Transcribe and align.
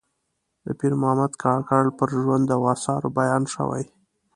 د 0.65 0.67
پیر 0.79 0.93
محمد 1.01 1.31
کاکړ 1.43 1.83
پر 1.97 2.09
ژوند 2.21 2.47
او 2.55 2.61
آثارو 2.73 3.09
بیان 3.19 3.43
شوی. 3.53 3.83